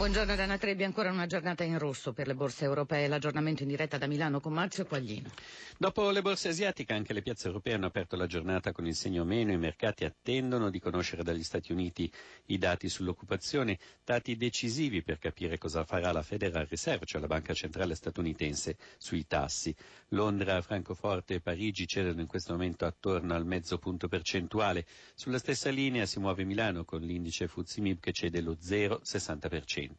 [0.00, 3.98] Buongiorno Dana Trebbi, ancora una giornata in rosso per le borse europee, l'aggiornamento in diretta
[3.98, 5.28] da Milano con Marzio Quaglino.
[5.76, 9.24] Dopo le borse asiatiche anche le piazze europee hanno aperto la giornata con il segno
[9.24, 12.10] meno, i mercati attendono di conoscere dagli Stati Uniti
[12.46, 17.52] i dati sull'occupazione, dati decisivi per capire cosa farà la Federal Reserve, cioè la banca
[17.52, 19.74] centrale statunitense, sui tassi.
[20.08, 25.68] Londra, Francoforte e Parigi cedono in questo momento attorno al mezzo punto percentuale, sulla stessa
[25.68, 29.89] linea si muove Milano con l'indice Fuzimib che cede lo 0,60%.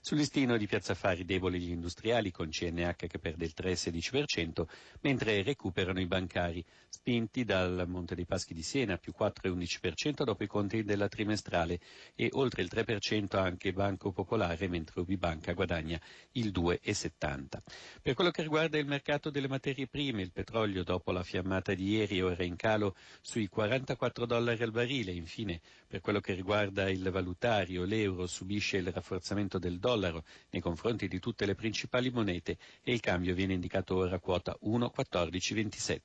[0.00, 4.64] Sul listino di Piazza Affari deboli gli industriali con CNH che perde il 3,16%,
[5.00, 10.46] mentre recuperano i bancari, spinti dal Monte dei Paschi di Siena più 4,11% dopo i
[10.46, 11.80] conti della trimestrale
[12.14, 16.00] e oltre il 3% anche Banco Popolare, mentre Ubibanca guadagna
[16.32, 17.58] il 2,70%.
[18.02, 21.90] Per quello che riguarda il mercato delle materie prime, il petrolio dopo la fiammata di
[21.90, 27.10] ieri ora in calo sui 44 dollari al barile, infine per quello che riguarda il
[27.10, 32.56] valutario, l'euro subisce il rafforzamento innalzamento del dollaro nei confronti di tutte le principali monete
[32.82, 35.98] e il cambio viene indicato ora a quota 1,1427.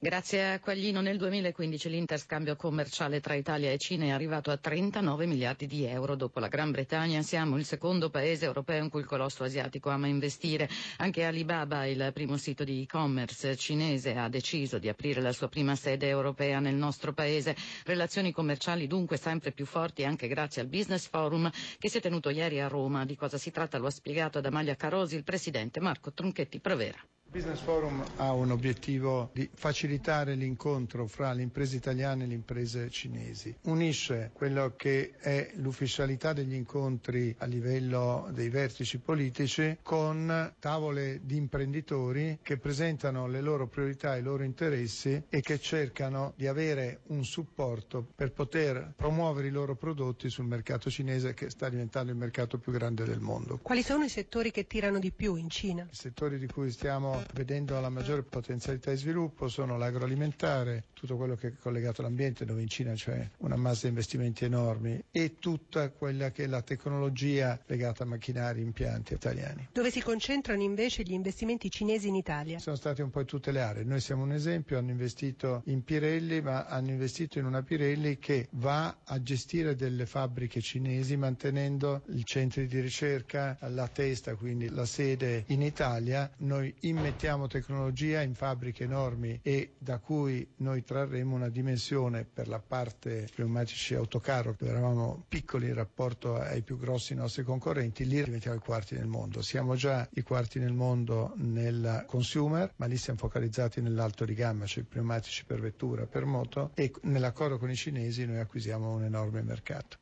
[0.00, 5.26] Grazie a Quaglino nel 2015 l'interscambio commerciale tra Italia e Cina è arrivato a 39
[5.26, 6.14] miliardi di euro.
[6.14, 10.06] Dopo la Gran Bretagna siamo il secondo paese europeo in cui il colosso asiatico ama
[10.06, 10.68] investire.
[10.98, 15.74] Anche Alibaba, il primo sito di e-commerce cinese, ha deciso di aprire la sua prima
[15.74, 17.56] sede europea nel nostro paese.
[17.84, 22.30] Relazioni commerciali dunque sempre più forti anche grazie al Business Forum che si è tenuto
[22.30, 23.04] ieri a Roma.
[23.04, 27.04] Di cosa si tratta lo ha spiegato ad Amalia Carosi il presidente Marco Tronchetti Provera.
[27.30, 32.32] Il Business Forum ha un obiettivo di facilitare l'incontro fra le imprese italiane e le
[32.32, 33.54] imprese cinesi.
[33.64, 41.36] Unisce quello che è l'ufficialità degli incontri a livello dei vertici politici con tavole di
[41.36, 47.00] imprenditori che presentano le loro priorità e i loro interessi e che cercano di avere
[47.08, 52.16] un supporto per poter promuovere i loro prodotti sul mercato cinese che sta diventando il
[52.16, 53.58] mercato più grande del mondo.
[53.60, 55.82] Quali sono i settori che tirano di più in Cina?
[55.82, 61.34] I settori di cui stiamo vedendo la maggiore potenzialità di sviluppo sono l'agroalimentare, tutto quello
[61.34, 65.90] che è collegato all'ambiente, dove in Cina c'è una massa di investimenti enormi, e tutta
[65.90, 69.68] quella che è la tecnologia legata a macchinari e impianti italiani.
[69.72, 72.58] Dove si concentrano invece gli investimenti cinesi in Italia?
[72.58, 73.84] Sono stati un po' in tutte le aree.
[73.84, 78.48] Noi siamo un esempio, hanno investito in Pirelli, ma hanno investito in una Pirelli che
[78.52, 84.84] va a gestire delle fabbriche cinesi mantenendo i centri di ricerca, la testa, quindi la
[84.86, 86.30] sede in Italia.
[86.38, 92.48] Noi immediatamente mettiamo tecnologia in fabbriche enormi e da cui noi trarremo una dimensione per
[92.48, 98.58] la parte pneumatici autocarro, eravamo piccoli in rapporto ai più grossi nostri concorrenti, lì diventiamo
[98.58, 99.40] i quarti nel mondo.
[99.40, 104.66] Siamo già i quarti nel mondo nel consumer, ma lì siamo focalizzati nell'alto di gamma,
[104.66, 109.04] cioè i pneumatici per vettura, per moto e nell'accordo con i cinesi noi acquisiamo un
[109.04, 109.96] enorme mercato.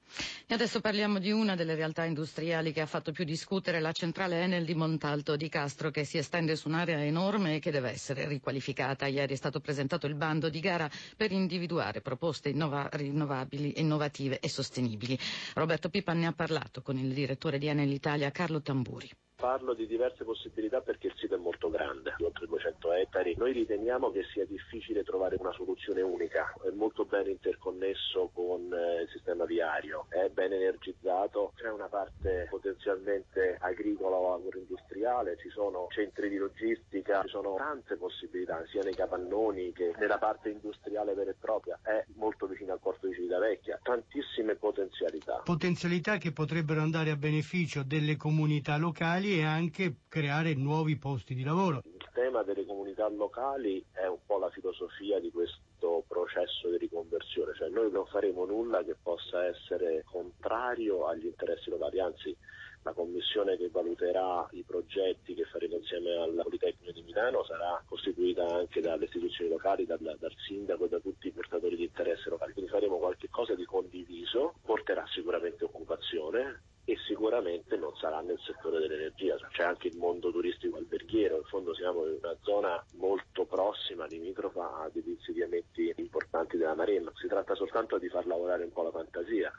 [0.47, 4.41] E adesso parliamo di una delle realtà industriali che ha fatto più discutere la centrale
[4.43, 8.27] Enel di Montalto di Castro che si estende su un'area enorme e che deve essere
[8.29, 9.07] riqualificata.
[9.07, 14.49] Ieri è stato presentato il bando di gara per individuare proposte innova- rinnovabili, innovative e
[14.49, 15.19] sostenibili.
[15.55, 19.11] Roberto Pipa ne ha parlato con il direttore di Enel Italia Carlo Tamburi.
[19.47, 23.37] Parlo di diverse possibilità perché il sito è molto grande, oltre 200 ettari.
[23.39, 29.03] Noi riteniamo che sia difficile trovare una soluzione unica, è molto ben interconnesso con eh,
[29.03, 35.87] il sistema viario, è ben energizzato, c'è una parte potenzialmente agricola o agroindustriale, ci sono
[35.91, 41.31] centri di logistica, ci sono tante possibilità sia nei capannoni che nella parte industriale vera
[41.31, 45.43] e propria, è molto vicino al porto di Civitavecchia, tantissime potenzialità.
[45.45, 51.45] Potenzialità che potrebbero andare a beneficio delle comunità locali e anche creare nuovi posti di
[51.45, 51.83] lavoro.
[51.85, 57.55] Il tema delle comunità locali è un po' la filosofia di questo processo di riconversione,
[57.55, 62.35] cioè noi non faremo nulla che possa essere contrario agli interessi locali, anzi
[62.83, 68.47] la commissione che valuterà i progetti che faremo insieme al Politecnico di Milano sarà costituita
[68.47, 72.53] anche dalle istituzioni locali, dal, dal sindaco e da tutti i portatori di interesse locali.
[72.53, 79.37] Quindi faremo qualcosa di condiviso, porterà sicuramente occupazione e sicuramente non sarà nel settore dell'energia,
[79.51, 84.85] c'è anche il mondo turistico alberghiero, in fondo siamo in una zona molto prossima, limitrofa
[84.85, 88.93] a degli insediamenti importanti della Maremma, si tratta soltanto di far lavorare un po' la
[88.93, 89.53] fantasia.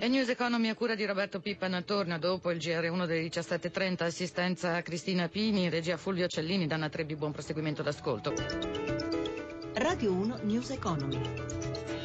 [0.00, 4.74] E News Economy a cura di Roberto Pippan torna dopo il GR1 delle 17.30, assistenza
[4.74, 8.32] a Cristina Pini, regia Fulvio Cellini, Danna Trebbi, buon proseguimento d'ascolto.
[9.74, 11.97] Radio 1 News Economy.